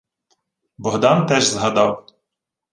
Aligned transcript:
Богдан 0.77 1.25
теж 1.27 1.43
згадав: 1.45 2.05